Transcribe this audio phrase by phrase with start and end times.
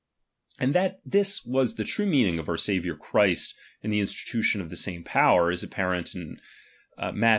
[0.57, 3.53] And that this was tlie true meaning of our H Saviour Christ
[3.83, 6.41] in the institution of the same power, H is apparent in
[6.97, 7.21] Matth.